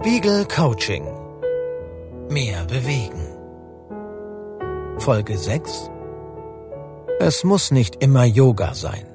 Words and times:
Spiegel 0.00 0.44
Coaching. 0.46 1.04
Mehr 2.30 2.64
bewegen. 2.66 3.20
Folge 5.00 5.36
6. 5.36 5.90
Es 7.18 7.42
muss 7.42 7.72
nicht 7.72 8.00
immer 8.00 8.24
Yoga 8.24 8.74
sein. 8.74 9.08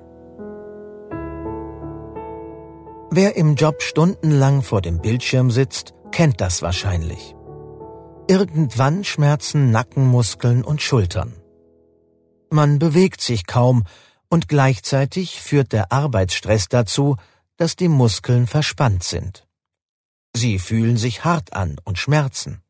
Wer 3.12 3.38
im 3.38 3.56
Job 3.56 3.82
stundenlang 3.82 4.62
vor 4.62 4.82
dem 4.82 5.00
Bildschirm 5.00 5.52
sitzt, 5.52 5.94
kennt 6.12 6.42
das 6.42 6.62
wahrscheinlich. 6.62 7.34
Irgendwann 8.28 9.06
schmerzen 9.06 9.72
Nackenmuskeln 9.72 10.66
und 10.66 10.82
Schultern. 10.82 11.32
Man 12.50 12.78
bewegt 12.78 13.22
sich 13.22 13.48
kaum 13.48 13.86
und 14.30 14.50
gleichzeitig 14.50 15.40
führt 15.40 15.72
der 15.72 15.94
Arbeitsstress 15.94 16.68
dazu, 16.68 17.16
dass 17.56 17.78
die 17.78 17.88
Muskeln 17.88 18.48
verspannt 18.48 19.06
sind. 19.06 19.48
Sie 20.44 20.60
fühlen 20.60 20.98
sich 20.98 21.24
hart 21.24 21.54
an 21.54 21.78
und 21.86 21.98
schmerzen. 21.98 22.62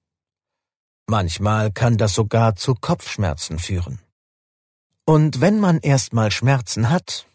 Manchmal 1.08 1.72
kann 1.72 1.98
das 1.98 2.14
sogar 2.14 2.56
zu 2.56 2.76
Kopfschmerzen 2.76 3.58
führen. 3.58 3.98
Und 5.06 5.42
wenn 5.42 5.60
man 5.60 5.80
erstmal 5.80 6.30
Schmerzen 6.30 6.92
hat, 6.92 7.26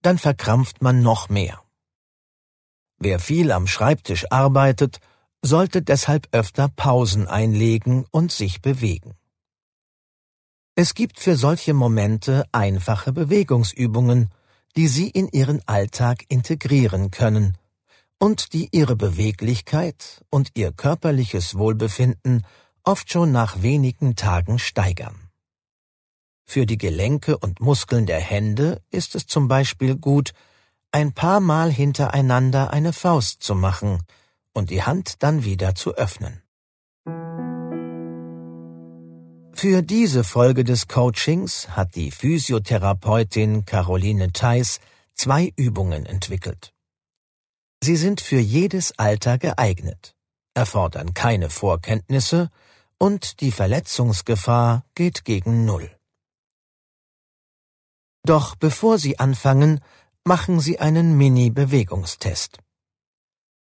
dann 0.00 0.16
verkrampft 0.16 0.80
man 0.80 1.02
noch 1.02 1.28
mehr. 1.28 1.60
Wer 2.98 3.18
viel 3.18 3.50
am 3.50 3.66
Schreibtisch 3.66 4.30
arbeitet, 4.30 5.00
sollte 5.42 5.82
deshalb 5.82 6.28
öfter 6.30 6.68
Pausen 6.68 7.26
einlegen 7.26 8.06
und 8.12 8.30
sich 8.30 8.62
bewegen. 8.62 9.16
Es 10.76 10.94
gibt 10.94 11.18
für 11.18 11.34
solche 11.34 11.74
Momente 11.74 12.44
einfache 12.52 13.12
Bewegungsübungen, 13.12 14.30
die 14.76 14.86
Sie 14.86 15.10
in 15.10 15.26
Ihren 15.30 15.66
Alltag 15.66 16.26
integrieren 16.28 17.10
können 17.10 17.58
und 18.20 18.52
die 18.52 18.68
Ihre 18.70 18.94
Beweglichkeit 18.94 20.22
und 20.30 20.52
Ihr 20.54 20.70
körperliches 20.72 21.58
Wohlbefinden 21.58 22.46
oft 22.84 23.10
schon 23.10 23.32
nach 23.32 23.62
wenigen 23.62 24.14
Tagen 24.14 24.58
steigern. 24.58 25.16
Für 26.44 26.66
die 26.66 26.78
Gelenke 26.78 27.38
und 27.38 27.60
Muskeln 27.60 28.06
der 28.06 28.20
Hände 28.20 28.82
ist 28.90 29.14
es 29.14 29.26
zum 29.26 29.48
Beispiel 29.48 29.96
gut, 29.96 30.32
ein 30.92 31.12
paar 31.12 31.40
Mal 31.40 31.70
hintereinander 31.70 32.72
eine 32.72 32.92
Faust 32.92 33.42
zu 33.42 33.54
machen 33.54 34.02
und 34.52 34.70
die 34.70 34.82
Hand 34.82 35.22
dann 35.22 35.44
wieder 35.44 35.74
zu 35.74 35.94
öffnen. 35.94 36.42
Für 39.52 39.82
diese 39.82 40.24
Folge 40.24 40.64
des 40.64 40.88
Coachings 40.88 41.68
hat 41.70 41.94
die 41.94 42.10
Physiotherapeutin 42.10 43.64
Caroline 43.64 44.32
Theis 44.32 44.80
zwei 45.14 45.52
Übungen 45.56 46.06
entwickelt. 46.06 46.72
Sie 47.82 47.96
sind 47.96 48.20
für 48.20 48.38
jedes 48.38 48.98
Alter 48.98 49.38
geeignet, 49.38 50.14
erfordern 50.54 51.14
keine 51.14 51.50
Vorkenntnisse 51.50 52.50
und 52.98 53.40
die 53.40 53.52
Verletzungsgefahr 53.52 54.84
geht 54.94 55.24
gegen 55.24 55.64
Null. 55.64 55.90
Doch 58.24 58.54
bevor 58.56 58.98
Sie 58.98 59.18
anfangen, 59.18 59.80
machen 60.24 60.60
Sie 60.60 60.78
einen 60.78 61.16
Mini-Bewegungstest. 61.16 62.58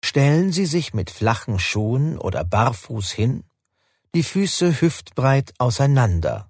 Stellen 0.03 0.51
Sie 0.51 0.67
sich 0.67 0.93
mit 0.93 1.09
flachen 1.09 1.57
Schuhen 1.57 2.19
oder 2.19 2.43
barfuß 2.43 3.11
hin 3.11 3.43
die 4.15 4.23
Füße 4.23 4.79
hüftbreit 4.79 5.53
auseinander 5.57 6.49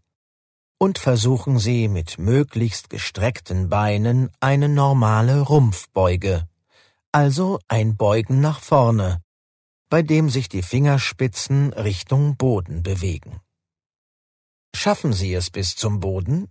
und 0.78 1.00
versuchen 1.00 1.58
Sie 1.58 1.88
mit 1.88 2.20
möglichst 2.20 2.92
gestreckten 2.92 3.70
Beinen 3.70 4.30
eine 4.40 4.70
normale 4.70 5.42
Rumpfbeuge, 5.42 6.48
also 7.16 7.60
ein 7.70 7.96
Beugen 7.96 8.42
nach 8.42 8.60
vorne, 8.60 9.22
bei 9.90 10.02
dem 10.02 10.30
sich 10.30 10.50
die 10.50 10.62
Fingerspitzen 10.62 11.72
Richtung 11.72 12.36
Boden 12.36 12.84
bewegen. 12.84 13.40
Schaffen 14.76 15.14
Sie 15.14 15.34
es 15.34 15.50
bis 15.50 15.78
zum 15.78 16.02
Boden? 16.02 16.50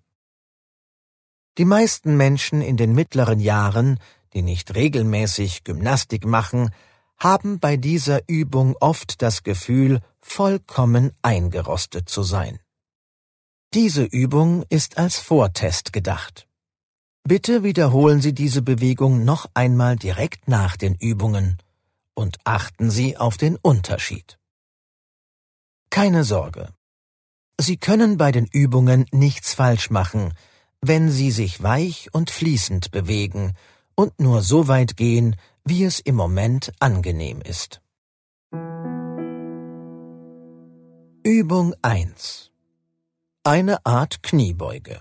Die 1.59 1.67
meisten 1.67 2.17
Menschen 2.17 2.63
in 2.63 2.79
den 2.79 2.95
mittleren 2.95 3.41
Jahren, 3.41 4.01
die 4.33 4.41
nicht 4.41 4.75
regelmäßig 4.75 5.65
Gymnastik 5.65 6.25
machen, 6.25 6.71
haben 7.19 7.61
bei 7.61 7.77
dieser 7.77 8.27
Übung 8.27 8.75
oft 8.81 9.21
das 9.21 9.43
Gefühl, 9.43 10.01
vollkommen 10.23 11.13
eingerostet 11.21 12.09
zu 12.09 12.23
sein. 12.23 12.59
Diese 13.75 14.05
Übung 14.05 14.65
ist 14.71 14.97
als 14.97 15.19
Vortest 15.19 15.93
gedacht. 15.93 16.49
Bitte 17.27 17.63
wiederholen 17.63 18.21
Sie 18.21 18.35
diese 18.35 18.61
Bewegung 18.61 19.25
noch 19.25 19.47
einmal 19.55 19.97
direkt 19.97 20.47
nach 20.47 20.77
den 20.77 20.95
Übungen 20.95 21.57
und 22.13 22.37
achten 22.45 22.91
Sie 22.91 23.17
auf 23.17 23.39
den 23.39 23.57
Unterschied. 23.57 24.39
Keine 25.89 26.25
Sorge. 26.25 26.69
Sie 27.59 27.79
können 27.79 28.19
bei 28.19 28.31
den 28.31 28.47
Übungen 28.47 29.07
nichts 29.11 29.55
falsch 29.55 29.89
machen, 29.89 30.35
wenn 30.83 31.11
Sie 31.11 31.31
sich 31.31 31.63
weich 31.63 32.11
und 32.13 32.29
fließend 32.29 32.91
bewegen 32.91 33.55
und 33.95 34.21
nur 34.21 34.43
so 34.43 34.69
weit 34.69 34.99
gehen, 34.99 35.37
wie 35.65 35.85
es 35.85 36.01
im 36.01 36.17
Moment 36.17 36.73
angenehm 36.79 37.41
ist. 37.41 37.81
Übung 41.23 41.75
1 41.81 42.51
Eine 43.45 43.87
Art 43.87 44.23
Kniebeuge 44.23 45.01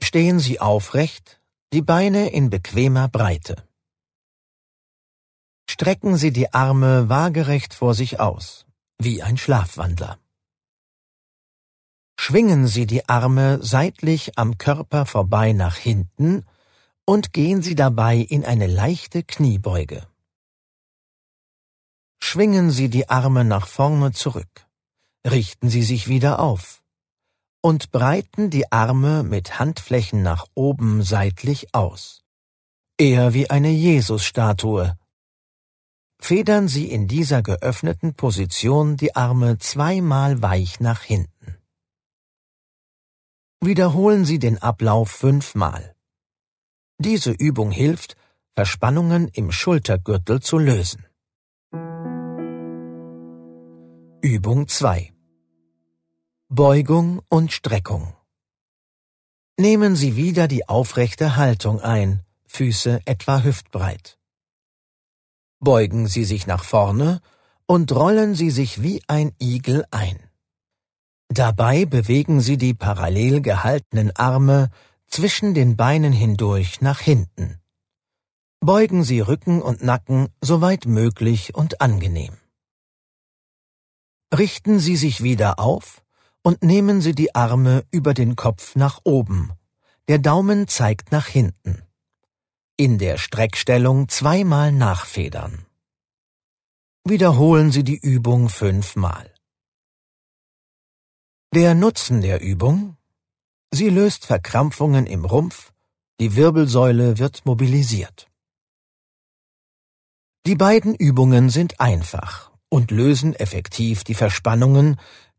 Stehen 0.00 0.38
Sie 0.38 0.60
aufrecht, 0.60 1.40
die 1.72 1.82
Beine 1.82 2.30
in 2.30 2.50
bequemer 2.50 3.08
Breite. 3.08 3.68
Strecken 5.68 6.16
Sie 6.16 6.32
die 6.32 6.52
Arme 6.54 7.08
waagerecht 7.08 7.74
vor 7.74 7.94
sich 7.94 8.20
aus, 8.20 8.64
wie 8.98 9.22
ein 9.22 9.36
Schlafwandler. 9.36 10.18
Schwingen 12.18 12.66
Sie 12.66 12.86
die 12.86 13.08
Arme 13.08 13.58
seitlich 13.62 14.38
am 14.38 14.56
Körper 14.56 15.04
vorbei 15.04 15.52
nach 15.52 15.76
hinten 15.76 16.44
und 17.04 17.32
gehen 17.32 17.62
Sie 17.62 17.74
dabei 17.74 18.16
in 18.16 18.44
eine 18.44 18.66
leichte 18.66 19.22
Kniebeuge. 19.22 20.06
Schwingen 22.20 22.70
Sie 22.70 22.88
die 22.88 23.08
Arme 23.08 23.44
nach 23.44 23.66
vorne 23.66 24.12
zurück, 24.12 24.66
richten 25.26 25.68
Sie 25.68 25.82
sich 25.82 26.08
wieder 26.08 26.40
auf 26.40 26.82
und 27.60 27.90
breiten 27.90 28.50
die 28.50 28.70
Arme 28.70 29.22
mit 29.22 29.58
Handflächen 29.58 30.22
nach 30.22 30.46
oben 30.54 31.02
seitlich 31.02 31.74
aus, 31.74 32.22
eher 32.98 33.34
wie 33.34 33.50
eine 33.50 33.70
Jesusstatue. 33.70 34.96
Federn 36.20 36.68
Sie 36.68 36.90
in 36.90 37.06
dieser 37.06 37.42
geöffneten 37.42 38.14
Position 38.14 38.96
die 38.96 39.14
Arme 39.14 39.58
zweimal 39.58 40.42
weich 40.42 40.80
nach 40.80 41.02
hinten. 41.02 41.56
Wiederholen 43.60 44.24
Sie 44.24 44.38
den 44.38 44.58
Ablauf 44.58 45.10
fünfmal. 45.10 45.94
Diese 46.98 47.30
Übung 47.30 47.70
hilft, 47.70 48.16
Verspannungen 48.56 49.28
im 49.28 49.52
Schultergürtel 49.52 50.40
zu 50.40 50.58
lösen. 50.58 51.04
Übung 54.20 54.66
2 54.66 55.12
Beugung 56.50 57.20
und 57.28 57.52
Streckung 57.52 58.14
Nehmen 59.58 59.96
Sie 59.96 60.16
wieder 60.16 60.48
die 60.48 60.66
aufrechte 60.66 61.36
Haltung 61.36 61.82
ein, 61.82 62.22
Füße 62.46 63.02
etwa 63.04 63.42
hüftbreit. 63.42 64.18
Beugen 65.60 66.06
Sie 66.06 66.24
sich 66.24 66.46
nach 66.46 66.64
vorne 66.64 67.20
und 67.66 67.92
rollen 67.92 68.34
Sie 68.34 68.50
sich 68.50 68.80
wie 68.80 69.02
ein 69.08 69.34
Igel 69.38 69.84
ein. 69.90 70.18
Dabei 71.28 71.84
bewegen 71.84 72.40
Sie 72.40 72.56
die 72.56 72.72
parallel 72.72 73.42
gehaltenen 73.42 74.16
Arme 74.16 74.70
zwischen 75.06 75.52
den 75.52 75.76
Beinen 75.76 76.14
hindurch 76.14 76.80
nach 76.80 77.00
hinten. 77.00 77.60
Beugen 78.60 79.04
Sie 79.04 79.20
Rücken 79.20 79.60
und 79.60 79.84
Nacken 79.84 80.28
soweit 80.40 80.86
möglich 80.86 81.54
und 81.54 81.82
angenehm. 81.82 82.38
Richten 84.34 84.78
Sie 84.78 84.96
sich 84.96 85.22
wieder 85.22 85.60
auf 85.60 86.02
und 86.48 86.62
nehmen 86.62 87.02
Sie 87.02 87.14
die 87.14 87.34
Arme 87.34 87.84
über 87.90 88.14
den 88.14 88.34
Kopf 88.34 88.74
nach 88.74 89.00
oben. 89.04 89.52
Der 90.08 90.18
Daumen 90.18 90.66
zeigt 90.66 91.12
nach 91.12 91.26
hinten. 91.26 91.82
In 92.78 92.96
der 92.96 93.18
Streckstellung 93.18 94.08
zweimal 94.08 94.72
nachfedern. 94.72 95.66
Wiederholen 97.04 97.70
Sie 97.70 97.84
die 97.84 97.98
Übung 97.98 98.48
fünfmal. 98.48 99.34
Der 101.54 101.74
Nutzen 101.74 102.22
der 102.22 102.40
Übung 102.40 102.96
Sie 103.70 103.90
löst 103.90 104.24
Verkrampfungen 104.24 105.06
im 105.06 105.26
Rumpf, 105.26 105.74
die 106.18 106.34
Wirbelsäule 106.34 107.18
wird 107.18 107.44
mobilisiert. 107.44 108.30
Die 110.46 110.54
beiden 110.54 110.94
Übungen 110.94 111.50
sind 111.50 111.78
einfach 111.78 112.50
und 112.70 112.90
lösen 112.90 113.34
effektiv 113.34 114.02
die 114.04 114.14
Verspannungen, 114.14 114.98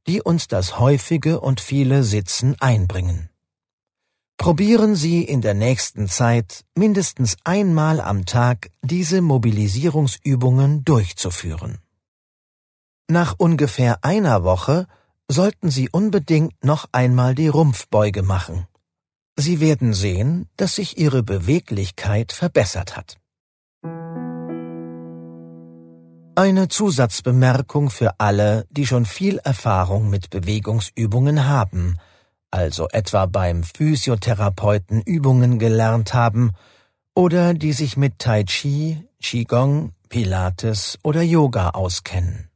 die 0.10 0.24
uns 0.24 0.48
das 0.48 0.80
häufige 0.80 1.40
und 1.40 1.62
viele 1.62 2.04
Sitzen 2.04 2.56
einbringen. 2.60 3.30
Probieren 4.38 4.96
Sie 4.96 5.24
in 5.24 5.42
der 5.42 5.54
nächsten 5.54 6.08
Zeit 6.08 6.66
mindestens 6.76 7.38
einmal 7.44 8.02
am 8.02 8.26
Tag 8.26 8.72
diese 8.82 9.22
Mobilisierungsübungen 9.22 10.84
durchzuführen. 10.84 11.78
Nach 13.08 13.36
ungefähr 13.38 14.04
einer 14.04 14.44
Woche 14.44 14.88
sollten 15.28 15.70
Sie 15.70 15.90
unbedingt 15.92 16.64
noch 16.64 16.88
einmal 16.92 17.36
die 17.36 17.50
Rumpfbeuge 17.50 18.24
machen. 18.24 18.66
Sie 19.36 19.60
werden 19.60 19.94
sehen, 19.94 20.50
dass 20.58 20.74
sich 20.76 20.98
Ihre 20.98 21.22
Beweglichkeit 21.22 22.32
verbessert 22.32 22.98
hat. 22.98 23.20
Eine 26.40 26.70
Zusatzbemerkung 26.70 27.90
für 27.90 28.18
alle, 28.18 28.66
die 28.70 28.86
schon 28.86 29.06
viel 29.06 29.40
Erfahrung 29.40 30.10
mit 30.10 30.30
Bewegungsübungen 30.30 31.50
haben, 31.50 31.98
also 32.50 32.88
etwa 32.88 33.26
beim 33.26 33.62
Physiotherapeuten 33.62 35.02
Übungen 35.02 35.60
gelernt 35.60 36.14
haben 36.14 36.54
oder 37.14 37.54
die 37.54 37.74
sich 37.74 37.98
mit 37.98 38.20
Tai 38.20 38.46
Chi, 38.46 39.04
Qigong, 39.22 39.92
Pilates 40.08 40.98
oder 41.04 41.22
Yoga 41.24 41.72
auskennen. 41.72 42.48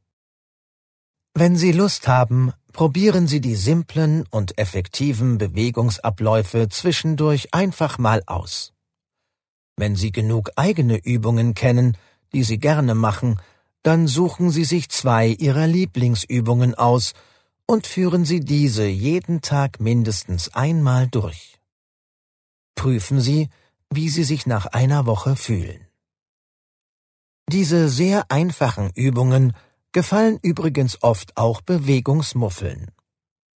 Wenn 1.34 1.54
Sie 1.58 1.72
Lust 1.72 2.08
haben, 2.08 2.54
probieren 2.72 3.26
Sie 3.26 3.42
die 3.42 3.54
simplen 3.54 4.24
und 4.30 4.56
effektiven 4.56 5.36
Bewegungsabläufe 5.36 6.70
zwischendurch 6.70 7.52
einfach 7.52 7.98
mal 7.98 8.22
aus. 8.24 8.72
Wenn 9.76 9.94
Sie 9.94 10.10
genug 10.10 10.52
eigene 10.56 10.96
Übungen 10.96 11.52
kennen, 11.52 11.98
die 12.32 12.44
Sie 12.44 12.56
gerne 12.58 12.94
machen, 12.94 13.38
dann 13.84 14.08
suchen 14.08 14.50
Sie 14.50 14.64
sich 14.64 14.88
zwei 14.88 15.28
Ihrer 15.28 15.66
Lieblingsübungen 15.66 16.74
aus 16.74 17.12
und 17.66 17.86
führen 17.86 18.24
Sie 18.24 18.40
diese 18.40 18.86
jeden 18.86 19.42
Tag 19.42 19.78
mindestens 19.78 20.54
einmal 20.54 21.06
durch. 21.06 21.60
Prüfen 22.74 23.20
Sie, 23.20 23.50
wie 23.90 24.08
Sie 24.08 24.24
sich 24.24 24.46
nach 24.46 24.66
einer 24.66 25.06
Woche 25.06 25.36
fühlen. 25.36 25.86
Diese 27.50 27.90
sehr 27.90 28.30
einfachen 28.30 28.90
Übungen 28.94 29.52
gefallen 29.92 30.38
übrigens 30.40 31.02
oft 31.02 31.36
auch 31.36 31.60
Bewegungsmuffeln. 31.60 32.90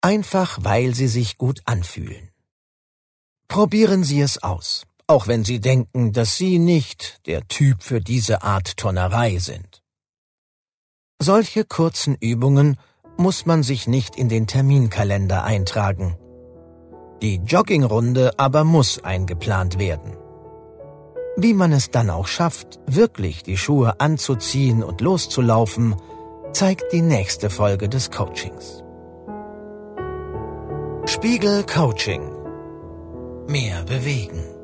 Einfach 0.03 0.59
weil 0.63 0.95
sie 0.95 1.09
sich 1.09 1.39
gut 1.39 1.63
anfühlen. 1.65 2.31
Probieren 3.49 4.05
Sie 4.05 4.21
es 4.21 4.43
aus, 4.43 4.85
auch 5.07 5.27
wenn 5.27 5.43
Sie 5.43 5.59
denken, 5.59 6.13
dass 6.13 6.37
Sie 6.37 6.59
nicht 6.59 7.27
der 7.27 7.49
Typ 7.49 7.83
für 7.83 8.01
diese 8.01 8.43
Art 8.43 8.77
Tonnerei 8.77 9.39
sind. 9.39 9.83
Solche 11.21 11.65
kurzen 11.65 12.17
Übungen 12.21 12.77
muss 13.17 13.45
man 13.45 13.65
sich 13.65 13.89
nicht 13.89 14.15
in 14.15 14.29
den 14.29 14.47
Terminkalender 14.47 15.43
eintragen. 15.43 16.17
Die 17.23 17.41
Joggingrunde 17.45 18.39
aber 18.39 18.63
muss 18.63 19.03
eingeplant 19.03 19.81
werden. 19.81 20.17
Wie 21.37 21.55
man 21.55 21.73
es 21.73 21.91
dann 21.91 22.11
auch 22.11 22.29
schafft, 22.29 22.79
wirklich 22.87 23.43
die 23.43 23.57
Schuhe 23.57 23.99
anzuziehen 23.99 24.85
und 24.85 25.01
loszulaufen, 25.01 25.97
zeigt 26.53 26.93
die 26.93 27.03
nächste 27.03 27.51
Folge 27.51 27.89
des 27.89 28.13
Coachings. 28.13 28.85
Spiegel 31.07 31.65
Coaching. 31.65 32.31
Mehr 33.49 33.83
bewegen. 33.83 34.58